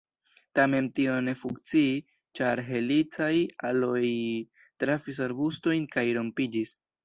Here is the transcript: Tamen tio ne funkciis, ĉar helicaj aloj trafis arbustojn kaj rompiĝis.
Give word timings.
Tamen 0.59 0.87
tio 0.99 1.17
ne 1.25 1.35
funkciis, 1.41 2.07
ĉar 2.41 2.63
helicaj 2.71 3.29
aloj 3.71 4.03
trafis 4.85 5.23
arbustojn 5.31 5.89
kaj 5.97 6.11
rompiĝis. 6.21 6.79